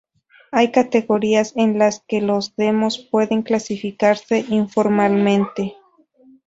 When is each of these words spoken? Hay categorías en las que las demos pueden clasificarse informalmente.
Hay 0.51 0.71
categorías 0.71 1.53
en 1.55 1.77
las 1.77 1.99
que 1.99 2.21
las 2.21 2.55
demos 2.55 2.97
pueden 2.97 3.43
clasificarse 3.43 4.43
informalmente. 4.49 5.75